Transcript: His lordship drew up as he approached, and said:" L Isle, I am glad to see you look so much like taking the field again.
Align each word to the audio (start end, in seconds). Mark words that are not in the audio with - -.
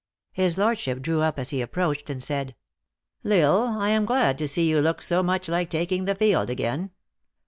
His 0.31 0.57
lordship 0.57 0.99
drew 1.03 1.21
up 1.21 1.37
as 1.37 1.51
he 1.51 1.61
approached, 1.61 2.09
and 2.09 2.23
said:" 2.23 2.55
L 3.23 3.31
Isle, 3.33 3.77
I 3.79 3.89
am 3.89 4.05
glad 4.07 4.35
to 4.39 4.47
see 4.47 4.67
you 4.67 4.81
look 4.81 4.99
so 4.99 5.21
much 5.21 5.47
like 5.47 5.69
taking 5.69 6.05
the 6.05 6.15
field 6.15 6.49
again. 6.49 6.89